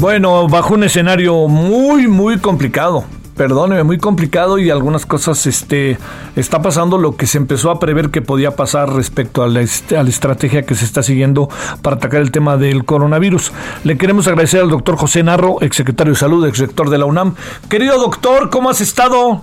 [0.00, 3.04] Bueno, bajo un escenario muy, muy complicado.
[3.36, 5.98] Perdóneme, muy complicado y algunas cosas este,
[6.36, 9.62] está pasando lo que se empezó a prever que podía pasar respecto a la, a
[9.62, 11.50] estrategia que se está siguiendo
[11.82, 13.52] para atacar el tema del coronavirus.
[13.84, 17.34] Le queremos agradecer al doctor José Narro, exsecretario de Salud, exrector de la UNAM.
[17.68, 19.42] Querido doctor, ¿cómo has estado?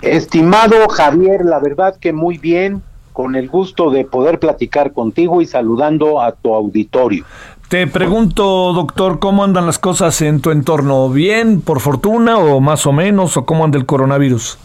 [0.00, 5.46] Estimado Javier, la verdad que muy bien, con el gusto de poder platicar contigo y
[5.46, 7.24] saludando a tu auditorio.
[7.72, 11.08] Te pregunto, doctor, ¿cómo andan las cosas en tu entorno?
[11.08, 14.58] ¿Bien, por fortuna, o más o menos, o cómo anda el coronavirus?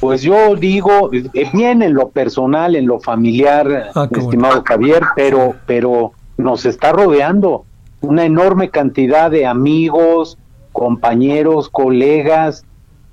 [0.00, 4.64] Pues yo digo, eh, bien en lo personal, en lo familiar, Ah, estimado bueno.
[4.66, 7.66] Javier, pero, pero nos está rodeando
[8.00, 10.38] una enorme cantidad de amigos,
[10.72, 12.64] compañeros, colegas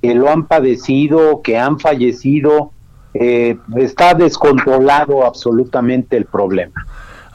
[0.01, 2.71] que lo han padecido, que han fallecido.
[3.13, 6.85] Eh, está descontrolado absolutamente el problema.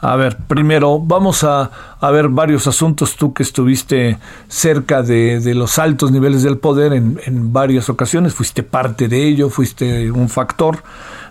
[0.01, 3.15] A ver, primero vamos a, a ver varios asuntos.
[3.15, 8.33] Tú que estuviste cerca de, de los altos niveles del poder en, en varias ocasiones,
[8.33, 10.83] fuiste parte de ello, fuiste un factor.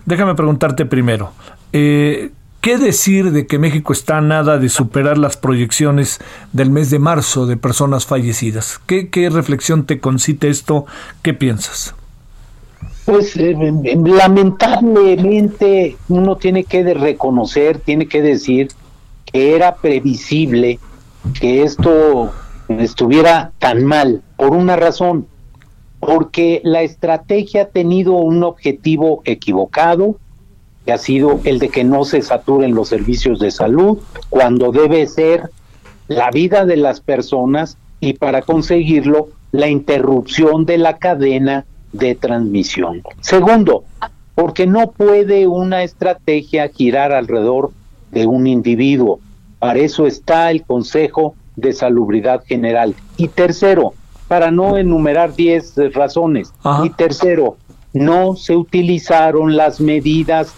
[0.05, 1.33] Déjame preguntarte primero,
[1.73, 6.21] eh, ¿qué decir de que México está a nada de superar las proyecciones
[6.53, 8.79] del mes de marzo de personas fallecidas?
[8.85, 10.85] ¿Qué, qué reflexión te concite esto?
[11.21, 11.93] ¿Qué piensas?
[13.11, 13.57] Pues eh,
[14.05, 18.69] lamentablemente uno tiene que reconocer, tiene que decir
[19.25, 20.79] que era previsible
[21.37, 22.31] que esto
[22.69, 25.27] estuviera tan mal por una razón,
[25.99, 30.15] porque la estrategia ha tenido un objetivo equivocado,
[30.85, 33.97] que ha sido el de que no se saturen los servicios de salud,
[34.29, 35.49] cuando debe ser
[36.07, 43.01] la vida de las personas y para conseguirlo la interrupción de la cadena de transmisión.
[43.19, 43.83] Segundo,
[44.35, 47.71] porque no puede una estrategia girar alrededor
[48.11, 49.19] de un individuo.
[49.59, 52.95] Para eso está el Consejo de Salubridad General.
[53.17, 53.93] Y tercero,
[54.27, 56.53] para no enumerar 10 razones.
[56.63, 56.85] Ajá.
[56.85, 57.57] Y tercero,
[57.93, 60.53] no se utilizaron las medidas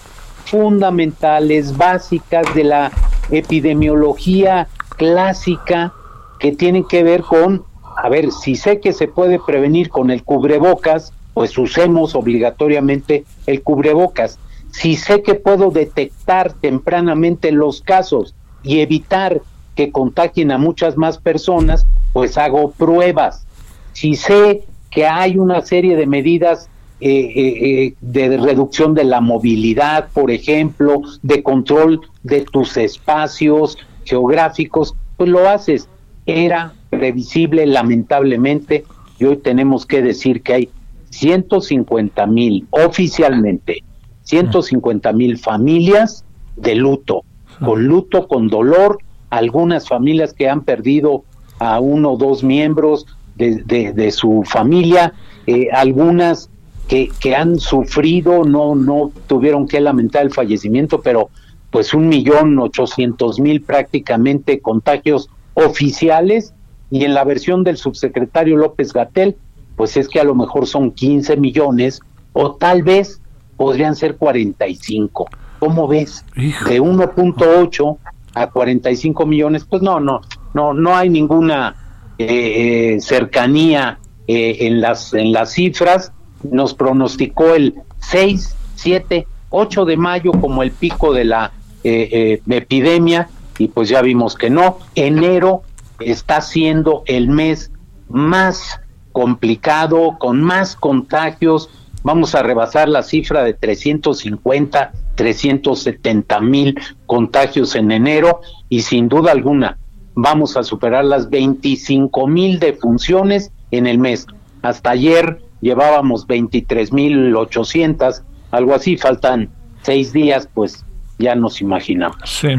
[0.45, 2.91] fundamentales, básicas de la
[3.31, 4.67] epidemiología
[4.97, 5.93] clásica
[6.39, 7.63] que tienen que ver con,
[7.97, 13.61] a ver, si sé que se puede prevenir con el cubrebocas, pues usemos obligatoriamente el
[13.61, 14.39] cubrebocas.
[14.71, 19.41] Si sé que puedo detectar tempranamente los casos y evitar
[19.75, 23.45] que contagien a muchas más personas, pues hago pruebas.
[23.93, 29.19] Si sé que hay una serie de medidas eh, eh, eh, de reducción de la
[29.19, 35.89] movilidad, por ejemplo, de control de tus espacios geográficos, pues lo haces.
[36.25, 38.85] Era previsible, lamentablemente,
[39.19, 40.69] y hoy tenemos que decir que hay
[41.13, 43.83] 150 mil oficialmente,
[44.23, 46.23] 150 mil familias
[46.55, 47.23] de luto,
[47.63, 48.97] con luto, con dolor,
[49.29, 51.23] algunas familias que han perdido
[51.59, 55.13] a uno o dos miembros de, de- de su familia,
[55.47, 56.49] eh, algunas
[56.87, 61.29] que, que han sufrido, no, no tuvieron que lamentar el fallecimiento, pero
[61.71, 66.53] pues un millón ochocientos mil prácticamente contagios oficiales.
[66.91, 69.35] Y en la versión del subsecretario López Gatel,
[69.75, 72.01] pues es que a lo mejor son 15 millones
[72.33, 73.21] o tal vez
[73.57, 75.27] podrían ser 45.
[75.59, 76.25] ¿Cómo ves?
[76.35, 76.69] Hijo.
[76.69, 77.97] De 1.8
[78.35, 80.21] a 45 millones, pues no, no,
[80.53, 81.75] no, no hay ninguna
[82.17, 86.11] eh, eh, cercanía eh, en las en las cifras.
[86.43, 91.51] Nos pronosticó el 6, 7, 8 de mayo como el pico de la
[91.83, 94.79] eh, epidemia y pues ya vimos que no.
[94.95, 95.61] Enero
[95.99, 97.71] está siendo el mes
[98.09, 98.81] más
[99.13, 101.69] complicado, con más contagios.
[102.03, 109.31] Vamos a rebasar la cifra de 350, 370 mil contagios en enero y sin duda
[109.31, 109.77] alguna
[110.15, 114.27] vamos a superar las 25 mil defunciones en el mes.
[114.61, 118.21] Hasta ayer llevábamos 23 mil 800,
[118.51, 119.49] algo así, faltan
[119.81, 120.85] seis días, pues
[121.17, 122.17] ya nos imaginamos.
[122.25, 122.49] Sí.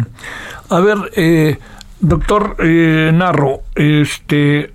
[0.69, 1.59] A ver, eh,
[2.01, 4.74] doctor eh, Narro, este,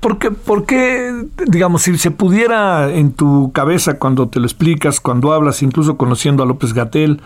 [0.00, 5.00] ¿por, qué, ¿Por qué, digamos, si se pudiera en tu cabeza cuando te lo explicas,
[5.00, 7.20] cuando hablas, incluso conociendo a López Gatel,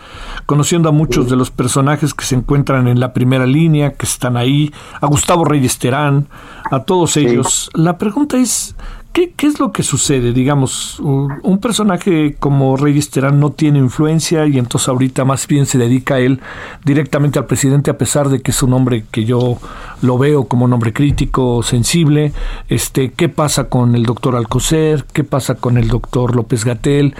[0.45, 4.37] conociendo a muchos de los personajes que se encuentran en la primera línea, que están
[4.37, 4.71] ahí,
[5.01, 6.27] a Gustavo Reyes Terán,
[6.71, 8.75] a todos ellos, la pregunta es,
[9.15, 10.33] ¿Qué, es lo que sucede?
[10.33, 15.77] Digamos, un personaje como Reyes Terán no tiene influencia y entonces ahorita más bien se
[15.77, 16.41] dedica a él
[16.83, 19.57] directamente al presidente a pesar de que es un hombre que yo
[20.01, 22.33] lo veo como un hombre crítico, sensible.
[22.67, 25.05] Este, ¿Qué pasa con el doctor Alcocer?
[25.13, 27.15] ¿Qué pasa con el doctor López Gatel?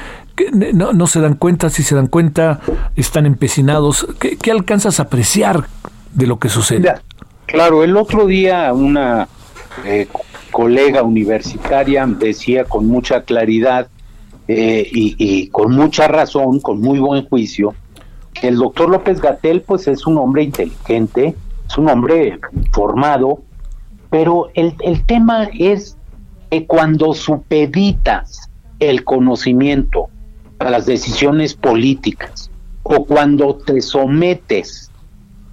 [0.73, 2.59] No, se dan cuenta, si se dan cuenta,
[2.97, 4.05] están empecinados.
[4.19, 5.67] ¿Qué, alcanzas a apreciar
[6.13, 6.93] de lo que sucede?
[7.45, 9.29] Claro, el otro día una
[9.85, 10.09] eh,
[10.55, 13.89] colega universitaria decía con mucha claridad
[14.47, 17.75] eh, y, con mucha razón, con muy buen juicio,
[18.33, 21.35] que el doctor López Gatel pues es un hombre inteligente,
[21.67, 22.39] es un hombre
[22.71, 23.41] formado,
[24.09, 25.97] pero el, el tema es
[26.49, 28.49] que cuando supeditas
[28.79, 30.07] el conocimiento
[30.59, 32.49] a las decisiones políticas
[32.83, 34.89] o cuando te sometes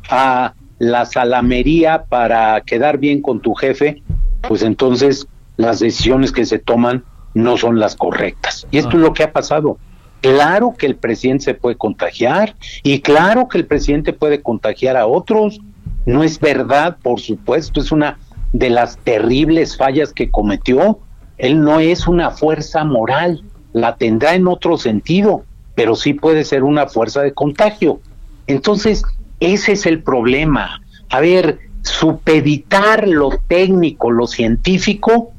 [0.08, 4.00] a la salamería para quedar bien con tu jefe,
[4.48, 7.04] pues entonces las decisiones que se toman
[7.34, 8.66] no son las correctas.
[8.70, 9.78] Y esto es lo que ha pasado.
[10.20, 15.06] Claro que el presidente se puede contagiar y claro que el presidente puede contagiar a
[15.06, 15.60] otros.
[16.06, 18.18] No es verdad, por supuesto, es una
[18.52, 21.00] de las terribles fallas que cometió.
[21.38, 23.42] Él no es una fuerza moral,
[23.72, 25.44] la tendrá en otro sentido,
[25.74, 28.00] pero sí puede ser una fuerza de contagio.
[28.46, 29.02] Entonces,
[29.40, 30.82] ese es el problema.
[31.08, 35.32] A ver, supeditar lo técnico, lo científico,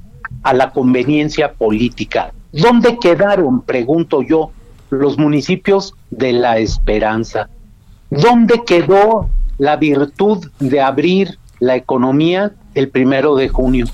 [0.43, 2.33] a la conveniencia política.
[2.51, 4.51] ¿Dónde quedaron, pregunto yo,
[4.89, 7.49] los municipios de la esperanza?
[8.09, 13.85] ¿Dónde quedó la virtud de abrir la economía el primero de junio?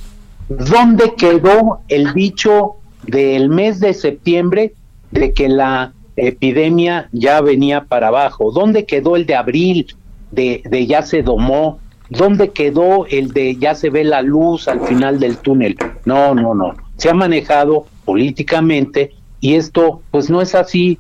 [0.50, 4.74] ¿Dónde quedó el dicho del mes de septiembre
[5.12, 8.52] de que la epidemia ya venía para abajo?
[8.52, 9.96] ¿Dónde quedó el de abril
[10.32, 11.80] de, de ya se domó?
[12.10, 15.78] ¿Dónde quedó el de ya se ve la luz al final del túnel?
[16.06, 16.76] No, no, no.
[16.98, 21.00] Se ha manejado políticamente y esto pues no es así.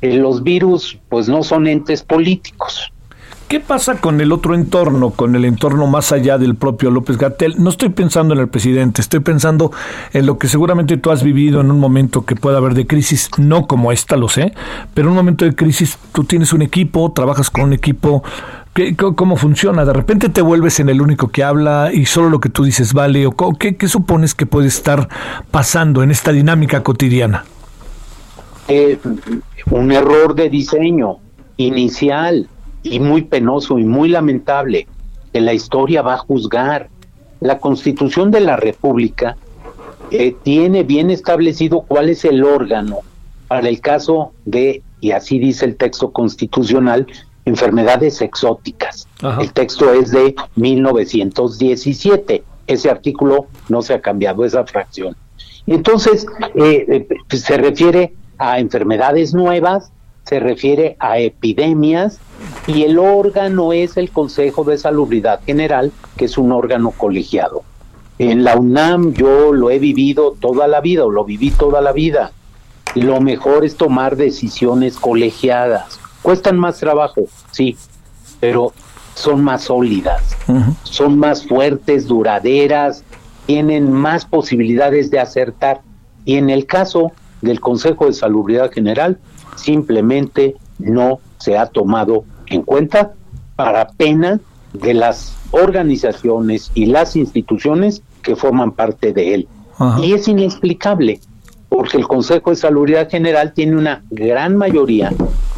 [0.00, 2.92] Eh, los virus pues no son entes políticos.
[3.52, 7.56] ¿Qué pasa con el otro entorno, con el entorno más allá del propio López Gatel?
[7.58, 9.70] No estoy pensando en el presidente, estoy pensando
[10.14, 13.28] en lo que seguramente tú has vivido en un momento que pueda haber de crisis,
[13.36, 14.54] no como esta, lo sé,
[14.94, 18.24] pero en un momento de crisis tú tienes un equipo, trabajas con un equipo
[19.16, 19.84] ¿Cómo funciona?
[19.84, 22.94] ¿De repente te vuelves en el único que habla y solo lo que tú dices
[22.94, 23.26] vale?
[23.26, 25.08] ¿O qué, supones que puede estar
[25.50, 27.44] pasando en esta dinámica cotidiana?
[28.68, 28.98] Eh,
[29.70, 31.18] un error de diseño
[31.58, 32.48] inicial
[32.82, 34.86] y muy penoso y muy lamentable
[35.34, 36.88] que la historia va a juzgar.
[37.40, 39.36] La constitución de la República
[40.10, 43.00] eh, tiene bien establecido cuál es el órgano
[43.48, 47.06] para el caso de, y así dice el texto constitucional,
[47.44, 49.08] enfermedades exóticas.
[49.40, 52.44] El texto es de 1917.
[52.66, 55.16] Ese artículo no se ha cambiado, esa fracción.
[55.66, 59.92] Entonces, eh, eh, pues, se refiere a enfermedades nuevas,
[60.24, 62.18] se refiere a epidemias
[62.66, 67.62] y el órgano es el Consejo de Salubridad General, que es un órgano colegiado.
[68.18, 71.92] En la UNAM yo lo he vivido toda la vida o lo viví toda la
[71.92, 72.32] vida.
[72.94, 77.76] Lo mejor es tomar decisiones colegiadas Cuestan más trabajo, sí,
[78.40, 78.72] pero
[79.14, 80.36] son más sólidas,
[80.84, 83.04] son más fuertes, duraderas,
[83.46, 85.80] tienen más posibilidades de acertar.
[86.24, 89.18] Y en el caso del Consejo de Salubridad General,
[89.56, 93.12] simplemente no se ha tomado en cuenta
[93.56, 94.40] para pena
[94.72, 99.48] de las organizaciones y las instituciones que forman parte de él.
[100.00, 101.20] Y es inexplicable
[101.72, 105.10] porque el Consejo de Salubridad General tiene una gran mayoría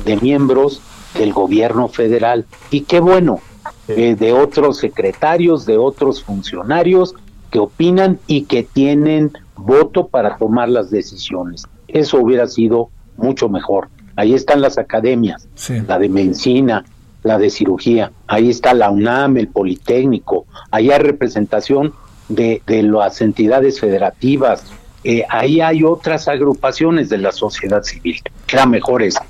[0.04, 0.80] de miembros
[1.18, 2.44] del gobierno federal.
[2.70, 3.40] Y qué bueno,
[3.88, 7.16] eh, de otros secretarios, de otros funcionarios
[7.50, 11.64] que opinan y que tienen voto para tomar las decisiones.
[11.88, 13.88] Eso hubiera sido mucho mejor.
[14.14, 15.48] Ahí están las academias,
[15.88, 16.84] la de medicina,
[17.24, 21.92] la de cirugía, ahí está la UNAM, el Politécnico, ahí hay representación
[22.28, 24.64] de, de las entidades federativas,
[25.04, 28.20] eh, ahí hay otras agrupaciones de la sociedad civil.
[28.48, 29.20] Era mejor eso.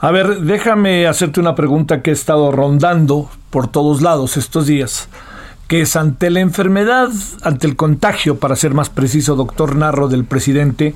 [0.00, 5.08] A ver, déjame hacerte una pregunta que he estado rondando por todos lados estos días,
[5.66, 7.08] que es ante la enfermedad,
[7.42, 10.94] ante el contagio, para ser más preciso, doctor Narro del presidente,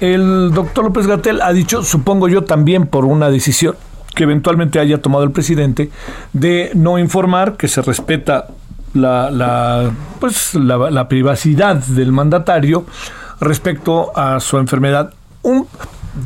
[0.00, 3.76] el doctor López Gatel ha dicho, supongo yo también por una decisión
[4.14, 5.90] que eventualmente haya tomado el presidente,
[6.32, 8.48] de no informar, que se respeta
[8.94, 12.84] la, la pues la, privacidad del mandatario
[13.40, 15.12] respecto a su enfermedad.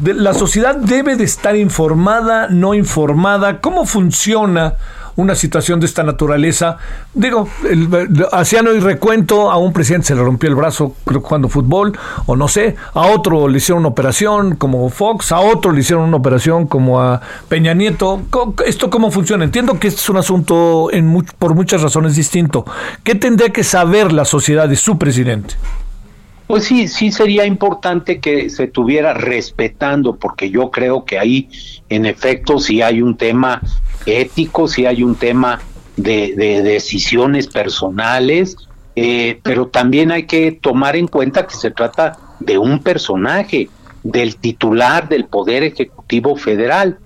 [0.05, 4.75] La sociedad debe de estar informada, no informada, cómo funciona
[5.17, 6.79] una situación de esta naturaleza.
[7.15, 7.49] Digo,
[8.33, 12.37] hacían hoy recuento, a un presidente se le rompió el brazo creo, jugando fútbol, o
[12.37, 16.17] no sé, a otro le hicieron una operación como Fox, a otro le hicieron una
[16.17, 18.23] operación como a Peña Nieto.
[18.65, 19.45] ¿Esto cómo funciona?
[19.45, 22.65] Entiendo que este es un asunto en por muchas razones distinto.
[23.03, 25.55] ¿Qué tendría que saber la sociedad de su presidente?
[26.47, 31.49] Pues sí, sí sería importante que se tuviera respetando, porque yo creo que ahí,
[31.88, 33.61] en efecto, si hay un tema
[34.07, 35.61] ético, si hay un tema
[35.97, 38.57] de, decisiones personales,
[38.95, 43.69] eh, pero también hay que tomar en cuenta que se trata de un personaje,
[44.05, 46.99] del titular del Poder Ejecutivo Federal.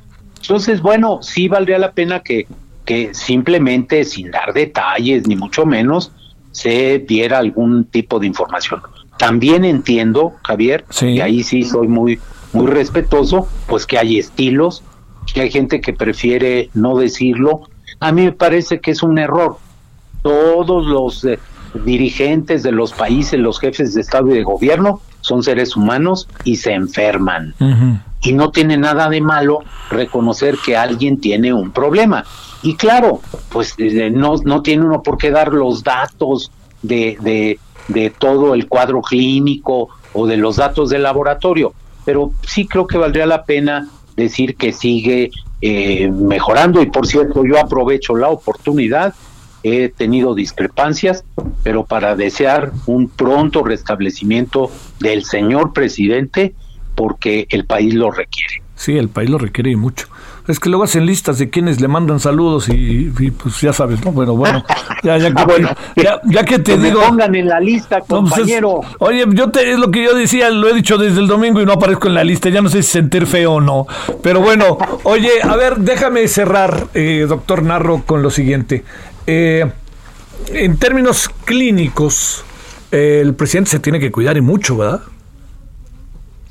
[0.42, 2.46] Entonces, bueno, sí valdría la pena que,
[2.84, 6.12] que simplemente, sin dar detalles, ni mucho menos,
[6.50, 8.82] se diera algún tipo de información.
[9.20, 12.18] También entiendo, Javier, y ahí sí soy muy,
[12.54, 14.82] muy respetuoso, pues que hay estilos,
[15.34, 17.68] que hay gente que prefiere no decirlo.
[18.00, 19.58] A mí me parece que es un error.
[20.22, 21.38] Todos los eh,
[21.84, 26.56] dirigentes de los países, los jefes de Estado y de gobierno, son seres humanos y
[26.56, 27.54] se enferman.
[28.22, 29.58] Y no tiene nada de malo
[29.90, 32.24] reconocer que alguien tiene un problema.
[32.62, 33.20] Y claro,
[33.52, 36.50] pues eh, no, no tiene uno por qué dar los datos
[36.80, 37.58] de, de,
[37.88, 41.72] de todo el cuadro clínico o de los datos del laboratorio,
[42.04, 45.30] pero sí creo que valdría la pena decir que sigue
[45.62, 49.14] eh, mejorando y por cierto yo aprovecho la oportunidad,
[49.62, 51.24] he tenido discrepancias,
[51.62, 54.70] pero para desear un pronto restablecimiento
[55.00, 56.54] del señor presidente
[56.94, 58.62] porque el país lo requiere.
[58.80, 60.06] Sí, el país lo requiere y mucho.
[60.48, 64.10] Es que luego hacen listas de quienes le mandan saludos y, pues ya sabes, ¿no?
[64.10, 64.64] Bueno, bueno,
[65.02, 67.02] ya, ya, que, ah, ya, que te digo...
[67.02, 68.80] pongan en la lista, pues compañero.
[69.00, 71.66] oye, yo te, es lo que yo decía, lo he dicho desde el domingo y
[71.66, 73.86] no aparezco en la lista, ya no sé si sentir feo o no.
[74.22, 78.82] Pero bueno, oye, a ver, déjame cerrar, eh, doctor Narro, con lo siguiente.
[79.26, 79.70] Eh,
[80.54, 82.46] en términos clínicos,
[82.92, 85.02] eh, el presidente se tiene que cuidar y mucho, ¿verdad?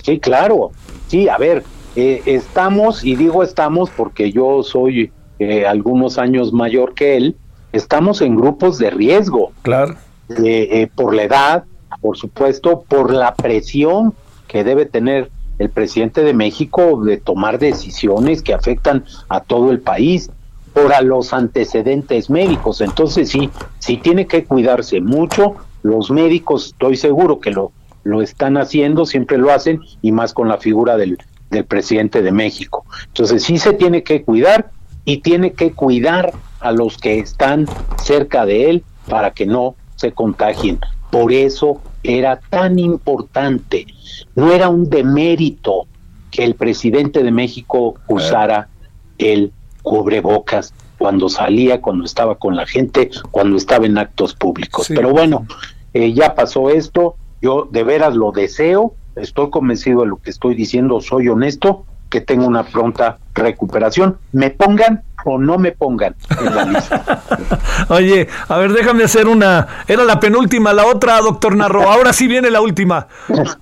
[0.03, 0.69] Sí, claro.
[1.07, 1.63] Sí, a ver,
[1.95, 7.35] eh, estamos, y digo estamos porque yo soy eh, algunos años mayor que él,
[7.71, 9.51] estamos en grupos de riesgo.
[9.61, 9.95] Claro.
[10.43, 11.63] Eh, por la edad,
[12.01, 14.13] por supuesto, por la presión
[14.47, 19.79] que debe tener el presidente de México de tomar decisiones que afectan a todo el
[19.79, 20.31] país,
[20.73, 22.81] por a los antecedentes médicos.
[22.81, 25.55] Entonces sí, sí tiene que cuidarse mucho.
[25.83, 27.71] Los médicos, estoy seguro que lo,
[28.03, 31.17] lo están haciendo, siempre lo hacen, y más con la figura del,
[31.49, 32.85] del presidente de México.
[33.07, 34.71] Entonces sí se tiene que cuidar
[35.05, 37.65] y tiene que cuidar a los que están
[38.01, 40.79] cerca de él para que no se contagien.
[41.11, 43.87] Por eso era tan importante,
[44.35, 45.87] no era un demérito
[46.31, 48.69] que el presidente de México usara
[49.17, 49.51] el
[49.81, 54.87] cubrebocas cuando salía, cuando estaba con la gente, cuando estaba en actos públicos.
[54.87, 55.47] Pero bueno,
[55.93, 60.55] eh, ya pasó esto, yo de veras lo deseo estoy convencido de lo que estoy
[60.55, 64.17] diciendo, soy honesto, que tengo una pronta recuperación.
[64.31, 67.21] Me pongan o no me pongan en la lista.
[67.89, 69.67] Oye, a ver, déjame hacer una.
[69.87, 71.89] Era la penúltima, la otra, doctor Narro.
[71.89, 73.07] Ahora sí viene la última.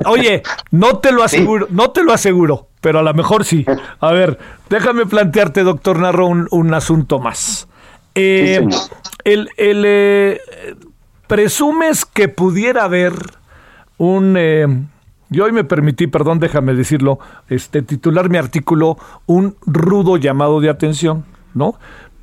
[0.05, 3.65] Oye, no te lo aseguro, no te lo aseguro, pero a lo mejor sí.
[3.99, 7.67] A ver, déjame plantearte, doctor Narro, un, asunto más.
[8.15, 8.65] Eh,
[9.25, 10.41] el, el eh,
[11.27, 13.13] presumes que pudiera haber
[13.97, 14.67] un eh,
[15.29, 17.19] yo hoy me permití, perdón, déjame decirlo,
[17.49, 21.75] este, titular mi artículo Un rudo llamado de atención, ¿no?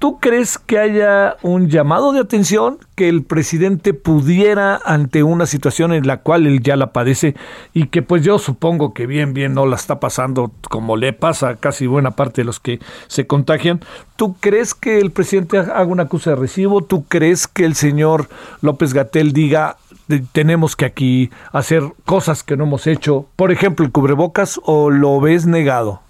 [0.04, 5.94] ¿Tú crees que haya un llamado de atención que el presidente pudiera ante una situación
[5.94, 7.34] en la cual él ya la padece
[7.72, 11.48] y que pues yo supongo que bien, bien no la está pasando como le pasa
[11.48, 13.80] a casi buena parte de los que se contagian?
[14.16, 16.82] ¿Tú crees que el presidente haga una acusa de recibo?
[16.82, 18.28] ¿Tú crees que el señor
[18.60, 19.78] López Gatel diga
[20.32, 25.20] tenemos que aquí hacer cosas que no hemos hecho, por ejemplo, el cubrebocas, o lo
[25.20, 26.00] ves negado?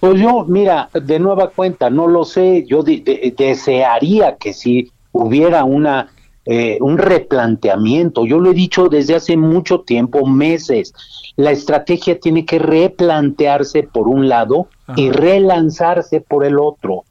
[0.00, 6.08] Pues yo, mira, de nueva cuenta, no lo sé, yo desearía que si hubiera una
[6.46, 10.94] eh, un replanteamiento, yo lo he dicho desde hace mucho tiempo, meses,
[11.36, 17.04] la estrategia tiene que replantearse por un lado y relanzarse por el otro.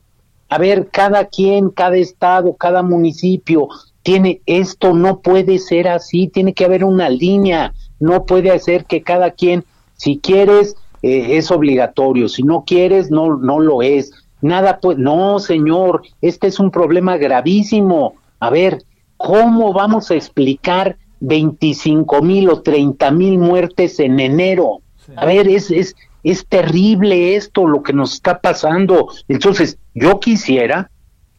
[0.50, 3.70] A ver, cada quien, cada estado, cada municipio
[4.04, 9.02] tiene esto no puede ser así, tiene que haber una línea, no puede ser que
[9.02, 9.66] cada quien,
[9.96, 14.12] si quieres, eh, es obligatorio, si no quieres, no, no lo es.
[14.42, 18.16] Nada pues, no, señor, este es un problema gravísimo.
[18.40, 18.84] A ver,
[19.18, 24.82] ¿cómo vamos a explicar 25 mil o 30 mil muertes en enero?
[25.18, 29.10] A ver, es, es, es terrible esto, lo que nos está pasando.
[29.28, 30.90] Entonces, yo quisiera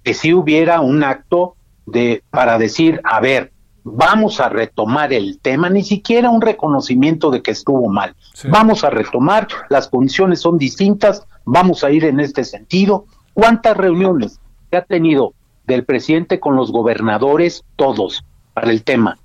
[0.02, 1.56] que si hubiera un acto
[1.90, 3.52] de para decir, a ver,
[3.84, 8.14] vamos a retomar el tema, ni siquiera un reconocimiento de que estuvo mal.
[8.48, 13.06] Vamos a retomar, las condiciones son distintas, vamos a ir en este sentido.
[13.32, 15.34] ¿Cuántas reuniones se ha tenido
[15.66, 17.64] del presidente con los gobernadores?
[17.76, 19.18] Todos, para el tema.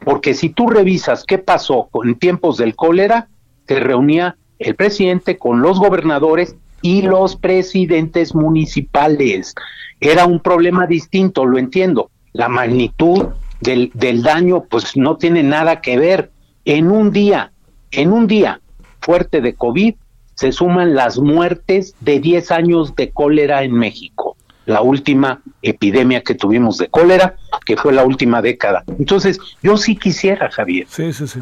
[0.00, 3.28] Porque si tú revisas qué pasó en tiempos del cólera,
[3.66, 9.54] se reunía el presidente con los gobernadores y los presidentes municipales.
[10.00, 12.10] Era un problema distinto, lo entiendo.
[12.32, 13.28] La magnitud
[13.60, 16.30] del, del daño pues no tiene nada que ver.
[16.64, 17.52] En un día,
[17.90, 18.60] en un día
[19.00, 19.94] fuerte de COVID,
[20.36, 24.36] se suman las muertes de 10 años de cólera en México,
[24.66, 28.84] la última epidemia que tuvimos de cólera, que fue la última década.
[28.98, 30.86] Entonces, yo sí quisiera, Javier,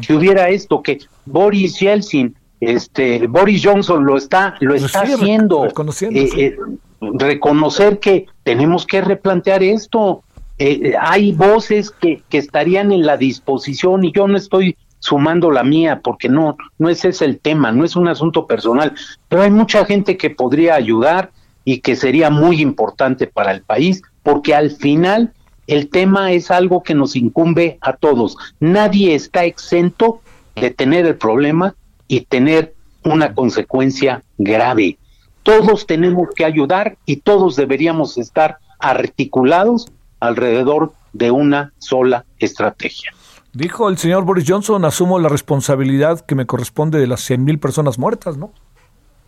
[0.07, 6.29] que hubiera esto, que Boris Yeltsin, este, Boris Johnson lo está, lo está haciendo, eh,
[6.37, 6.55] eh,
[7.01, 10.23] reconocer que tenemos que replantear esto.
[10.57, 15.63] Eh, hay voces que, que estarían en la disposición y yo no estoy sumando la
[15.63, 18.93] mía, porque no, no ese es el tema, no es un asunto personal,
[19.29, 21.31] pero hay mucha gente que podría ayudar
[21.63, 25.31] y que sería muy importante para el país, porque al final
[25.67, 28.35] el tema es algo que nos incumbe a todos.
[28.59, 30.21] Nadie está exento
[30.55, 31.75] de tener el problema
[32.07, 32.73] y tener
[33.03, 34.97] una consecuencia grave.
[35.45, 43.11] Todos tenemos que ayudar y todos deberíamos estar articulados alrededor de una sola estrategia.
[43.53, 47.59] Dijo el señor Boris Johnson, asumo la responsabilidad que me corresponde de las 100 mil
[47.59, 48.51] personas muertas, ¿no?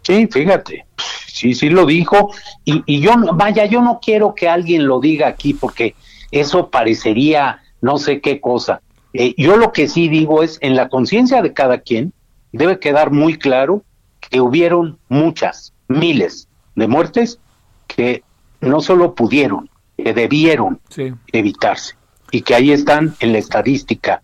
[0.01, 0.87] Sí, fíjate,
[1.27, 2.31] sí, sí lo dijo.
[2.65, 5.93] Y, y yo, vaya, yo no quiero que alguien lo diga aquí porque
[6.31, 8.81] eso parecería no sé qué cosa.
[9.13, 12.11] Eh, yo lo que sí digo es, en la conciencia de cada quien,
[12.51, 13.83] debe quedar muy claro
[14.19, 17.39] que hubieron muchas, miles de muertes
[17.87, 18.23] que
[18.61, 20.79] no solo pudieron, que debieron
[21.31, 21.95] evitarse
[22.31, 24.21] y que ahí están en la estadística.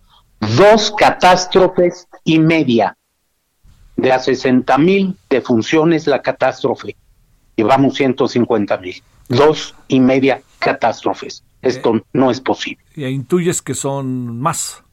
[0.58, 2.98] Dos catástrofes y media.
[3.96, 6.96] De a 60 mil defunciones la catástrofe.
[7.56, 9.02] Llevamos 150 mil.
[9.30, 11.44] Dos y media catástrofes.
[11.62, 12.84] Esto eh, no es posible.
[12.96, 14.84] ¿Y intuyes que son más?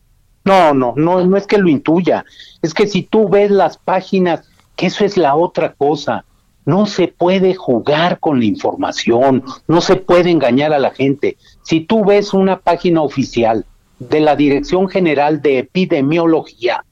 [0.45, 2.25] No, no, no, no es que lo intuya.
[2.63, 6.25] Es que si tú ves las páginas, que eso es la otra cosa.
[6.65, 11.37] No se puede jugar con la información, no se puede engañar a la gente.
[11.63, 13.65] Si tú ves una página oficial
[13.99, 16.85] de la Dirección General de Epidemiología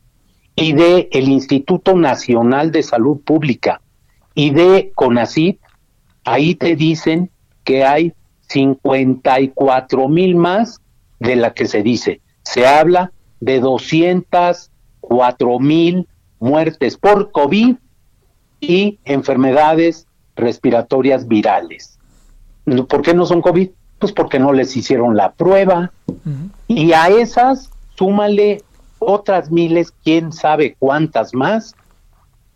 [0.54, 3.81] y de el Instituto Nacional de Salud Pública
[4.35, 5.61] y de CONACYT,
[6.24, 7.31] ahí te dicen
[7.64, 8.12] que hay
[8.48, 10.81] 54 mil más
[11.20, 12.20] de la que se dice.
[12.42, 17.76] Se habla de 204 mil muertes por COVID
[18.61, 21.99] y enfermedades respiratorias virales.
[22.88, 23.71] ¿Por qué no son COVID?
[23.99, 25.92] Pues porque no les hicieron la prueba.
[26.66, 28.62] Y a esas, súmale
[28.99, 31.75] otras miles, quién sabe cuántas más,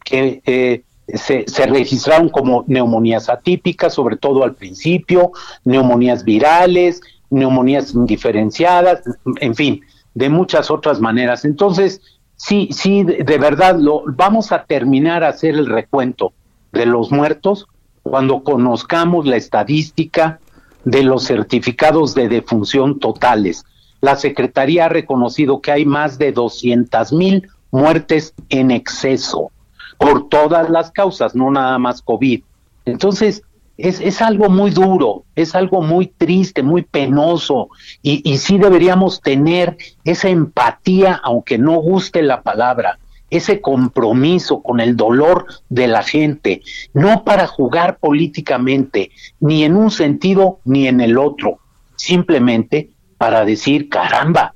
[0.05, 5.33] que eh, se, se, registraron como neumonías atípicas, sobre todo al principio,
[5.65, 9.03] neumonías virales, neumonías indiferenciadas,
[9.41, 9.81] en fin,
[10.15, 11.45] de muchas otras maneras.
[11.45, 12.01] Entonces,
[12.43, 16.33] sí, sí, de verdad, lo, vamos a terminar a hacer el recuento
[16.73, 17.67] de los muertos
[18.03, 20.41] cuando conozcamos la estadística
[20.85, 23.65] de los certificados de defunción totales.
[24.01, 29.53] La Secretaría ha reconocido que hay más de 200 mil muertes en exceso
[29.99, 32.43] por todas las causas, no nada más COVID.
[32.85, 33.45] Entonces,
[33.77, 37.69] es, es algo muy duro, es algo muy triste, muy penoso,
[38.03, 42.99] y, y sí deberíamos tener esa empatía, aunque no guste la palabra,
[43.31, 46.61] ese compromiso con el dolor de la gente,
[46.93, 51.59] no para jugar políticamente, ni en un sentido ni en el otro,
[51.97, 54.55] simplemente para decir, caramba,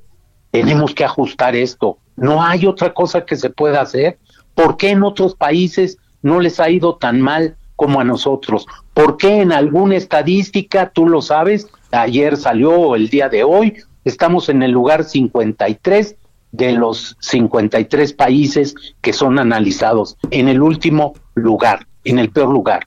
[0.50, 4.18] tenemos que ajustar esto, no hay otra cosa que se pueda hacer,
[4.54, 8.66] ¿por qué en otros países no les ha ido tan mal como a nosotros?
[8.96, 13.74] ¿Por qué en alguna estadística, tú lo sabes, ayer salió el día de hoy,
[14.06, 16.16] estamos en el lugar 53
[16.52, 22.86] de los 53 países que son analizados, en el último lugar, en el peor lugar?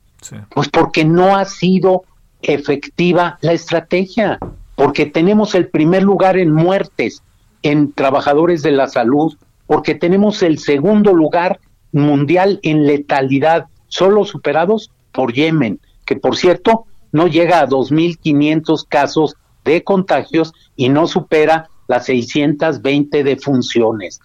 [0.49, 2.05] Pues porque no ha sido
[2.41, 4.39] efectiva la estrategia,
[4.73, 7.21] porque tenemos el primer lugar en muertes,
[7.61, 11.59] en trabajadores de la salud, porque tenemos el segundo lugar
[11.91, 19.35] mundial en letalidad, solo superados por Yemen, que por cierto no llega a 2.500 casos
[19.63, 24.19] de contagios y no supera las 620 defunciones.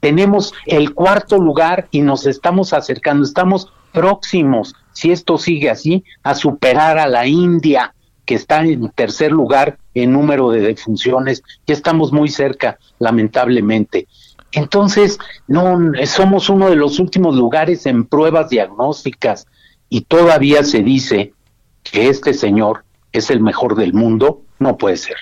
[0.00, 6.34] Tenemos el cuarto lugar y nos estamos acercando, estamos próximos, si esto sigue así, a
[6.34, 7.94] superar a la India,
[8.26, 11.42] que está en tercer lugar en número de defunciones.
[11.66, 14.08] Ya estamos muy cerca, lamentablemente.
[14.52, 19.46] Entonces, no, somos uno de los últimos lugares en pruebas diagnósticas
[19.90, 21.34] y todavía se dice
[21.82, 24.40] que este señor es el mejor del mundo.
[24.58, 25.16] No puede ser.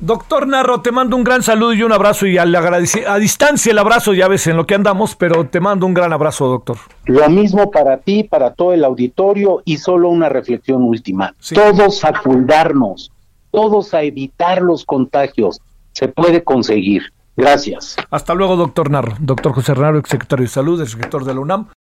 [0.00, 3.78] Doctor Narro, te mando un gran saludo y un abrazo y al a distancia el
[3.78, 6.78] abrazo, ya ves en lo que andamos, pero te mando un gran abrazo, doctor.
[7.04, 11.34] Lo mismo para ti, para todo el auditorio y solo una reflexión última.
[11.54, 13.12] Todos a cuidarnos,
[13.50, 15.60] todos a evitar los contagios.
[15.92, 17.02] Se puede conseguir.
[17.36, 17.96] Gracias.
[18.10, 19.14] Hasta luego, doctor Narro.
[19.20, 21.68] Doctor José Narro, exsecretario de Salud, sector de la UNAM.